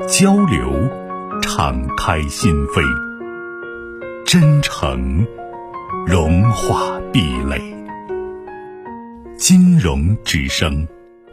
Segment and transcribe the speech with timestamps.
[0.00, 0.72] 交流，
[1.40, 2.82] 敞开心扉；
[4.24, 5.26] 真诚，
[6.06, 7.60] 融化壁垒。
[9.36, 10.86] 金融之声，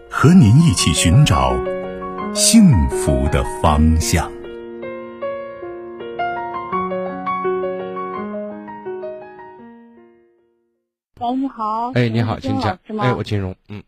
[0.09, 1.55] 和您一起寻找
[2.33, 4.31] 幸福的方向。
[11.19, 11.91] 喂，你好。
[11.93, 12.79] 哎，你好，请讲。
[12.97, 13.83] 哎，我金融，嗯。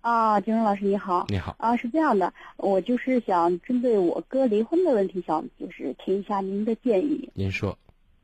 [0.00, 7.28] 啊，金荣老师你好，你好啊，是这样的，我就是想针对我哥离婚的问题，想就是听一下您的建议。
[7.34, 7.76] 您说，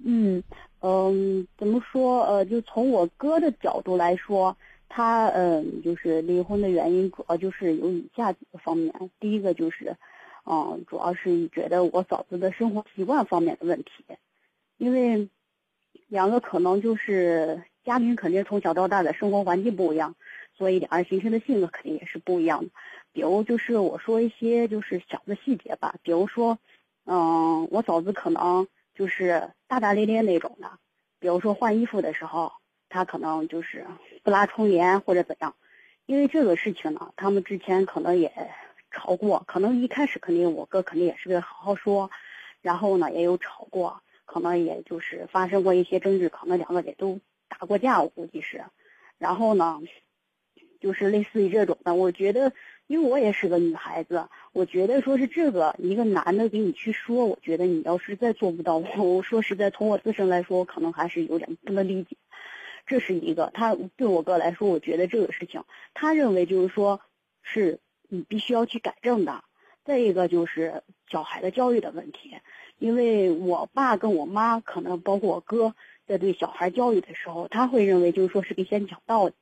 [0.02, 0.42] 嗯
[0.80, 2.24] 嗯，怎么说？
[2.24, 4.56] 呃，就从我哥的角度来说，
[4.88, 8.94] 他嗯，就是离婚的原因主要就是有以下几个方面。
[9.20, 9.96] 第一个就是，
[10.46, 13.90] 嗯，主要是觉得我嫂子的生活习惯方面的问题，
[14.78, 15.28] 因为
[16.08, 20.14] 两个可能就是家庭肯定从小到大的生活环境不一样。
[20.56, 22.70] 所以两人形成的性格肯定也是不一样的，
[23.12, 26.58] 比如就是我说一些就是小的细节吧，比如说，
[27.04, 30.78] 嗯，我嫂子可能就是大大咧咧那种的，
[31.20, 32.52] 比如说换衣服的时候，
[32.88, 33.86] 她可能就是
[34.22, 35.54] 不拉窗帘或者怎样，
[36.06, 38.32] 因为这个事情呢，他们之前可能也
[38.90, 42.10] 吵过，可能一开始肯定我哥肯定也是个好好说，
[42.62, 48.64] 然后呢也有吵过，可能也就是发生过一些争执，可能两个也都打过架，我估计是，
[49.18, 49.82] 然后呢。
[50.80, 52.52] 就是类似于这种的，我觉得，
[52.86, 62.16] 因为我也是个女孩子，我觉得说是这个一个男的给你去说，我觉得你要实在做不到，我 我说实在从我自身来说，我可能还是有点不能理解。
[62.86, 67.00] 这是一个，他对我哥来说，我觉得这个事情，他认为就是说，
[67.42, 69.42] 是你必须要去改正的。
[69.84, 72.36] 再一个就是小孩的教育的问题，
[72.78, 75.74] 因为我爸跟我妈，可能包括我哥，
[76.06, 79.34] 在对小孩教育的时候，他会认为就是说是给先讲道理。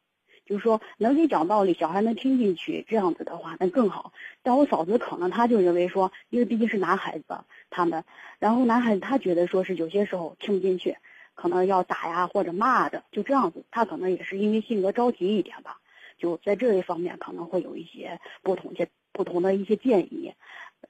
[0.45, 4.13] 就是说，能给讲道理，小孩能听进去，这样子的话，那更好。
[4.43, 7.25] 但我嫂子可能他就认为说，因为毕竟是男孩子，
[7.71, 8.05] 他们，
[8.39, 10.99] 然后男孩子他觉得说是有些时候听不进去，
[11.35, 13.65] 可能要打呀或者骂的，就这样子。
[13.71, 15.79] 他可能也是因为性格着急一点吧，
[16.19, 20.35] 就在这一方面可能会有一些不同些不同的一些建议，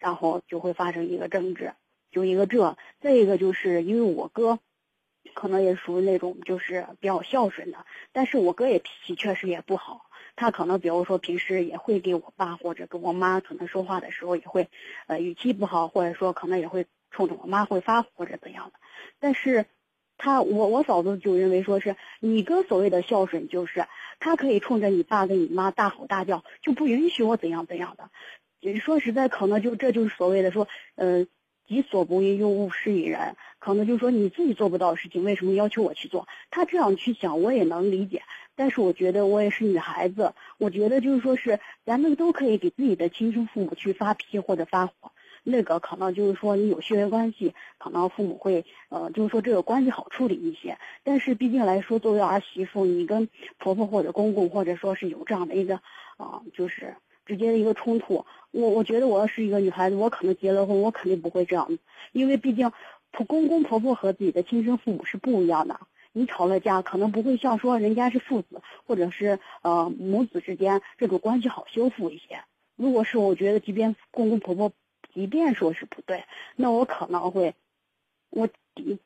[0.01, 1.75] 然后就会发生一个争执，
[2.11, 2.77] 就一个这。
[3.01, 4.59] 再一个就是因为我哥。
[5.33, 7.79] 可能也属于那种就是比较孝顺的，
[8.13, 10.07] 但是我哥也脾气确实也不好。
[10.37, 14.69] 他可能比如说平时也会给我爸或者跟我妈可能说话的时候也会，
[15.07, 18.79] 呃语气不好，或者说可能也会冲着我妈会发火或者怎样的。
[19.21, 19.67] 但是，
[20.19, 23.87] 他我我嫂子就认为说是你哥所谓的孝顺，就是
[24.19, 28.11] 他可以冲着你爸跟你妈大吼大叫，就不允许我怎样怎样的。
[28.81, 31.27] 说实在，可能就这就是所谓的说，呃。
[31.67, 33.37] 己所不欲，勿施于人。
[33.65, 36.29] 可能就是说你自己做不到的事情，为什么要求我去做？
[36.51, 38.21] 他这样去想，我也能理解。
[38.55, 44.93] 但是我觉得我也是女孩子，我觉得就是说是咱们都可以给自己的亲生父母去发脾气或者发火。
[45.45, 50.77] 那个可能就是说你有血缘关系，可能父母会呃，就是说这个关系好处理一些。
[51.03, 55.77] 但是毕竟来说，作为儿媳妇，你跟婆婆或者公公，或者说是有这样的一个
[56.19, 56.97] 啊，就是。
[57.27, 61.79] 直接的一个冲突，我我觉得我要是一个女孩子，我可能结了婚，我肯定不会这样，
[62.13, 62.71] 因为毕竟，
[63.23, 65.79] 公公婆婆和自己的亲生父母是不一样的。
[66.11, 72.41] 你吵了架，可能不会像说人家是父子或者是呃母子之间这种关系好修复一些。
[72.75, 74.73] 如果是我觉得，即便公公婆婆，
[75.13, 76.25] 即便说是不对，
[76.57, 77.55] 那我可能会，
[78.31, 78.49] 我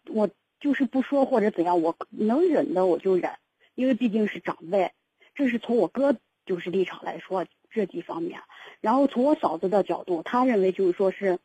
[0.08, 3.32] 我就是不说或者怎样，我能忍的我就忍，
[3.74, 4.92] 因为毕竟是长辈。
[5.34, 7.44] 这是从我哥就是立场来说。
[7.70, 8.40] 这几方面，
[8.80, 11.38] 然后从我嫂子的角度，她认为就是说是，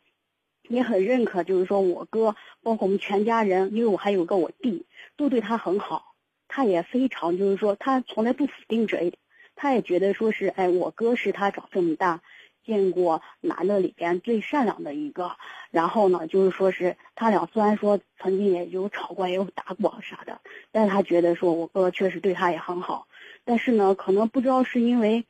[0.73, 4.85] 也很认可，就是说我哥，包括我们全家人，因为我还有个我弟，
[5.15, 6.13] 都对他很好，
[6.47, 9.17] 他也非常就是说，他从来不否定这一点，
[9.55, 12.21] 他也觉得说是，哎，我哥是他长这么大
[12.65, 15.37] 见过男的里边最善良的一个，
[15.71, 20.41] 然后呢，就是说是他俩虽然说曾经也有吵过，也有打过啥的，
[20.71, 23.07] 但他觉得说我哥确实对他也很好，
[23.45, 25.25] 但是呢，可能不知道是因为。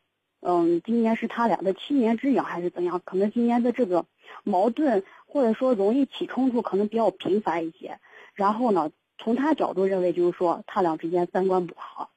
[0.45, 3.01] 嗯，今年是他俩的七年之痒还是怎样？
[3.05, 4.05] 可能今年的这个
[4.43, 8.00] 矛盾或者说容易起冲突，可能比较频繁一些。
[8.35, 12.12] 然后呢，从他角度认为就是说他俩之间三观不好，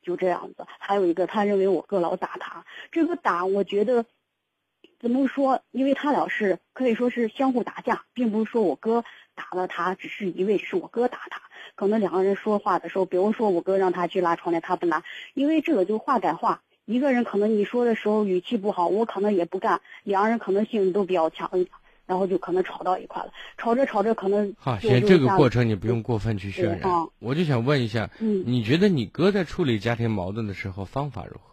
[0.00, 0.66] 就这样子。
[0.78, 4.06] 还有一个，他认为我哥老打他，这个打我觉得
[4.98, 5.60] 怎么说？
[5.72, 9.04] 因为他俩是可以说是相互打架，并不是说我哥
[9.34, 11.42] 打了他，只是一味是我哥打他。
[11.74, 15.04] 可能两个人说话的时候，比如说我哥让他去拉窗帘，他不拉，
[15.34, 16.62] 因为这个就话改话。
[16.84, 21.70] 一个人可能你说的时候语气不好，我可能也不干，两个人可能性都比较强一点，
[22.12, 23.32] 然后就可能吵到一块了。
[23.56, 26.80] 吵着吵着可能好，行，这个过程你不用过分去渲染。
[27.20, 31.52] 我就想问一下，嗯，你觉得你哥在处理家庭矛盾的时候方法如何？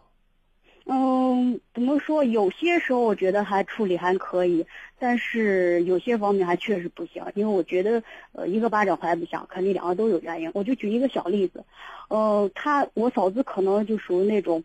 [0.92, 2.26] 嗯，怎么说？
[2.26, 4.66] 有些时候我觉得还处理还可以，
[4.98, 7.24] 但是有些方面还确实不行。
[7.36, 8.04] 因为我觉得，
[8.34, 10.52] 呃，一个巴掌拍不响，肯定两个都有原因。
[10.54, 11.64] 我就举一个小例子，
[12.10, 14.62] 呃，他我嫂子可能就属于那种，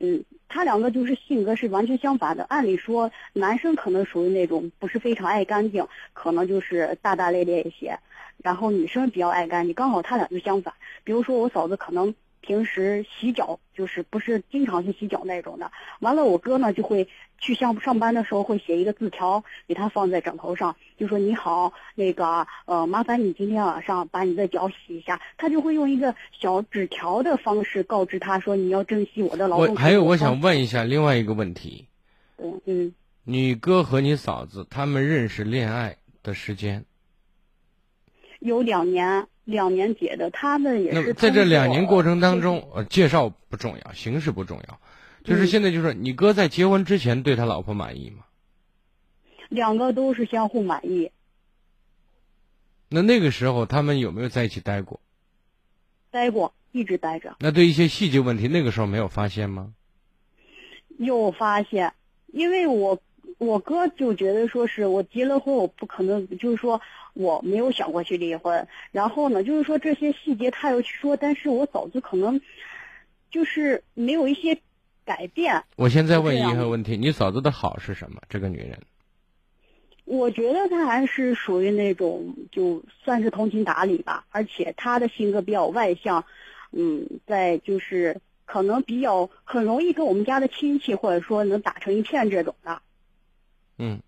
[0.00, 2.44] 嗯，他两个就是性格是完全相反的。
[2.44, 7.98] 按理说，男生可能属于那种不是非常爱干净，可能就是大大咧咧一些，
[8.42, 10.74] 然后女生比较爱干净，刚好他俩就相反。
[11.04, 12.14] 比如说我嫂子可能。
[12.48, 17.06] 平时洗脚就是不是经常去洗脚那种的，完了我哥呢就会
[17.38, 29.74] 去上上班的时候会写一个字条给他放在枕头上，就说你好，那个呃麻烦你今天晚上把你的脚洗一下，他就会用一个小纸条的方式告知他说你要珍惜我的劳动。
[29.74, 31.86] 我还有我想问一下另外一个问题，
[32.38, 36.86] 嗯嗯，你哥和你嫂子他们认识恋爱的时间
[38.40, 39.26] 有两年。
[39.48, 44.78] 两年结的，他们也是在这两年过程当中，呃，介绍不重要，形式不重要，
[45.24, 48.26] 就是现在就是你哥在结婚之前对他老婆满意吗？
[49.48, 51.10] 两个都是相互满意。
[52.90, 55.00] 那那个时候他们有没有在一起待过？
[56.10, 57.34] 待过，一直待着。
[57.40, 59.72] 那对一些细节问题，那个时候没有发现吗？
[60.98, 61.94] 有发现，
[62.26, 63.00] 因为我。
[63.38, 66.80] 我哥就觉得说是我结了婚，我不可能就是说
[67.14, 68.66] 我没有想过去离婚。
[68.90, 72.40] 然后呢，就是说这些细节他又去说，但是我嫂子可能
[73.30, 74.58] 就是没有一些
[75.04, 75.62] 改变。
[75.76, 78.20] 我现在问一个问题：你嫂子的好是什么？
[78.28, 78.76] 这个女人，
[80.04, 86.24] 我觉得她还是属于那种就算是通情达理吧，而且她的性格比较外向，
[86.72, 92.82] 嗯，在就是可能比较很容易跟我们家的亲戚或者说能打成一片这种的。
[93.78, 94.00] 嗯，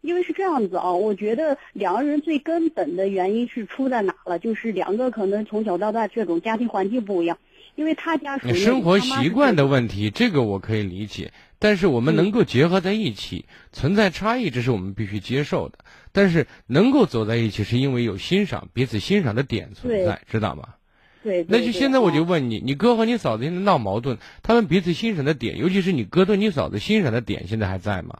[0.00, 4.38] 因为是这样子啊，我觉得两个人最根本的原因是出在哪了？
[4.38, 7.38] 就是两个可能从小到大这种家庭环境不一样，
[7.74, 11.32] 因为他家属于生活习惯的问题，这个我可以理解。
[11.58, 15.78] 但是我们能够结合在一起，存在差异，这是我们必须接受的。
[16.12, 20.74] 但是能够走在一起，是因为有欣赏彼此欣赏的点存在，知道吗？
[21.22, 21.46] 对。
[21.48, 28.18] 那就现在我就问你，你哥和你嫂子现在闹矛盾，他们彼此欣赏的点，尤其是你哥对你嫂子欣赏的点，现在还在吗？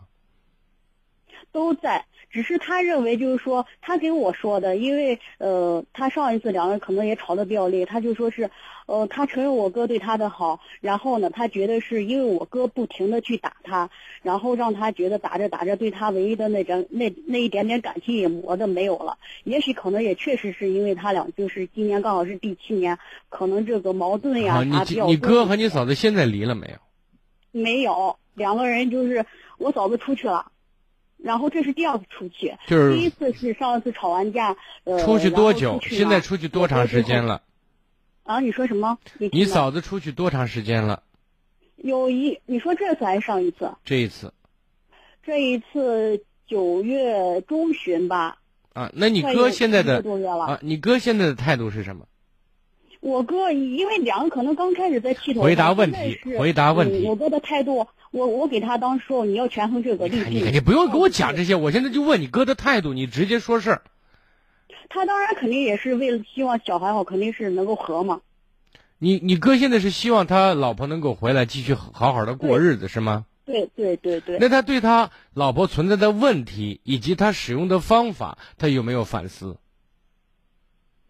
[1.57, 8.51] 都在，只是他认为就是说，他给我说的，因为呃，他上一次两个人可能也吵得比较烈，他就说是，
[8.85, 13.89] 呃，他承认我哥对他的好，然后呢，他觉得是因为我哥不停的去打他，
[14.23, 22.99] 然后让他觉得打着打着对他唯一的那点那那一点点感情也磨的没有了，也许可能也确实是因为他俩就是今年刚好是第七年，
[23.31, 24.77] 可能这个矛盾呀你
[25.07, 26.77] 你哥和你嫂子现在离了没有？
[27.51, 29.25] 没有，两个人就是
[29.57, 30.53] 我嫂子出去了。
[31.17, 35.81] 然后这是第二次出去，就是第一次是上一次吵完架，呃，出去多久？
[35.83, 37.43] 现在出去多长时间了？
[38.25, 38.99] 啊，你说什么？
[39.33, 41.03] 你嫂子出去多长时间了？
[41.77, 43.73] 有一，你说这次还是上一次？
[43.85, 44.33] 这一次。
[45.23, 48.39] 这一次九月中旬吧。
[48.73, 50.05] 啊，那你哥现在的
[50.47, 52.07] 啊，你哥现在的态度是什么？
[53.07, 57.07] 我哥因为两个可能刚开始在气头，回答问题，回答问题。
[57.07, 60.51] 我哥的态度，我我给他当说你要权衡这个利弊。
[60.51, 63.83] 你不用跟我讲这些，我现在就问你哥的态度，你直接说事儿。
[64.89, 68.23] 他当然肯定也是为了希望小孩好，肯定是能够和嘛。
[68.99, 73.25] 你你哥现在是希望他老婆能够回来继续好好的过日子是吗？
[73.45, 74.39] 对对对对。
[74.41, 79.59] 那他对他老婆存在的问题以及他使用的方法，他有没有反思？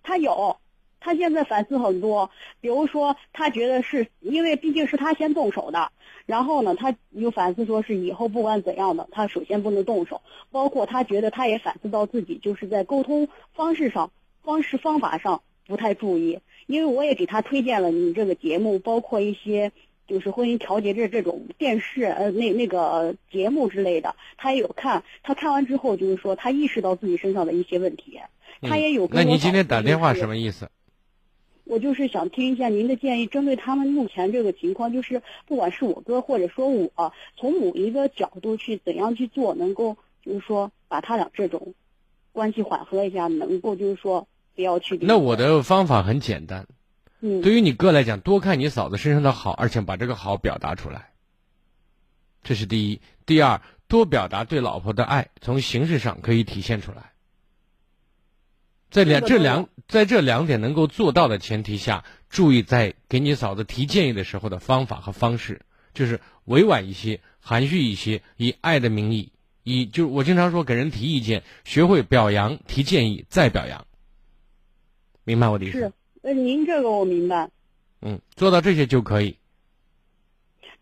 [0.03, 0.59] 他有。
[1.07, 2.29] 他现在反思很多，
[2.61, 5.93] 比如说他觉得是因为毕竟是他先动手的，
[6.27, 10.21] 然后呢，他又反思说是以后不管怎样的，他首先不能动手。
[10.51, 14.11] 包括他觉得他也反思到自己就是在沟通方式上、
[14.43, 16.41] 方式方法上不太注意。
[16.67, 19.71] 因为我也给他推荐了你这个节目，包括一些
[20.09, 25.05] 就是婚姻调节这这种电视呃那那个节目之类的，他也有看。
[25.23, 28.19] 他看完之后就是说他意识到自己身上的一些问题，
[28.63, 29.09] 他也有。
[29.13, 30.69] 那你今天打电话什么意思？
[31.69, 41.75] 我就是想听一下您的建议，针对他们目前这个情况，就是不管是我哥或者说我，从某一个角度去怎样去做，能够就是说把他俩这种
[42.31, 44.97] 关系缓和一下，能够就是说不要去。
[45.03, 46.69] 那我的方法很简单，
[47.21, 51.11] 嗯，对于你哥来讲，多看你嫂子身上的好，而且把这个好表达出来，
[52.45, 53.01] 这是第一。
[53.27, 57.11] 第二，多表达对老婆的爱，从形式上可以体现出来。
[58.97, 65.61] 在两这两在这两点能够做到的前提下，注意在给你嫂子提建议的时候的方法和方式，
[65.93, 69.33] 就是委婉一些、含蓄一些，以爱的名义，
[69.65, 73.87] 以就是我经常说给人提意见，学会表扬、提建议，再表扬。
[75.25, 75.79] 明白我的意思？
[75.79, 77.51] 是，那，您这个我明白。
[78.01, 79.37] 嗯，做到这些就可以。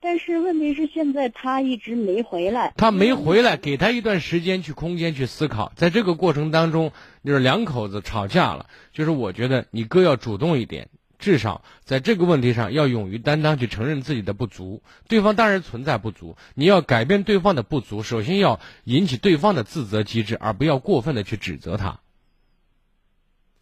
[0.05, 2.75] 但是问题是，现在他一直没回来。
[2.77, 5.73] 他没回来，给他一段时间去空间去思考。
[5.77, 6.93] 在这个过程当中，
[7.25, 8.67] 就是两口子吵架了。
[8.93, 14.83] 就是我觉得你哥要主动一点，至少在这个问题上要勇于担当，去承认自己的不足。
[15.09, 22.01] 对方当然存在不足，你要改变对方的不足，首先要引起对方的自责机制，而不要过分的去指责他。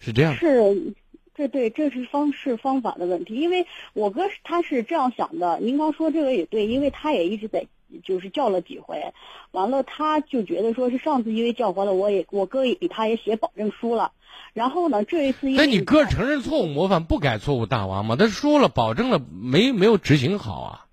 [0.00, 0.34] 是这样。
[0.34, 0.94] 是。
[1.34, 3.34] 这对，这是方式方法的问题。
[3.34, 7.66] 因为我哥他是这样想的，您刚说这个也对，因为他也一直在，
[8.04, 9.12] 就是叫了几回，
[9.50, 14.12] 完了他就觉得说是上次因为叫回了，我也我哥也给他也写保证书了，
[14.52, 18.16] 然后呢这一次，那你哥承认错误模范不改错误大王吗？
[18.16, 20.86] 他说了保证了，没没有执行好啊？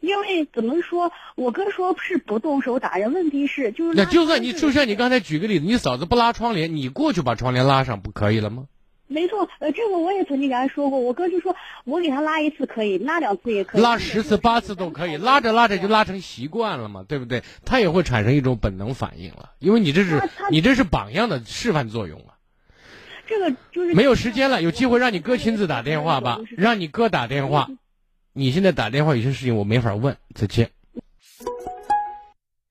[0.00, 8.66] 因为怎么说，我哥说是不动手打人，问题是就是那就算你就像你刚才举个例子，你嫂子不拉窗帘，你过去把窗帘拉上不可以了吗？
[9.08, 11.00] 没错，呃，这个我也曾经给他说过。
[11.00, 17.42] 我哥就说，我给他拉一次可以，拉两次也可以，拉十次八次都可以，拉着拉着就拉成习惯了嘛，对不对？
[17.64, 22.36] 他也会产生一种本能反应了，因为你这是你这是榜样的示范作用啊。
[23.26, 27.68] 这个就是没有时间了，有机会让你哥亲自打电话吧，让你哥打电话。
[28.34, 30.70] 你现在打电话有些事情我没法问，再见。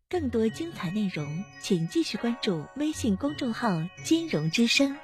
[0.10, 3.70] 更多精彩内容，请继续关注微信公众号
[4.06, 4.96] “金融之声”。